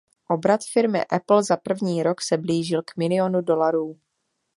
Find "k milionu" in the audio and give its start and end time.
2.85-3.41